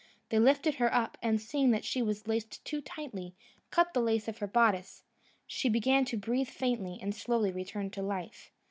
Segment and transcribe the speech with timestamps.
[0.29, 3.35] They lifted her up, and, seeing that she was laced too tightly,
[3.69, 5.03] cut the lace of her bodice;
[5.45, 8.49] she began to breathe faintly, and slowly returned to life.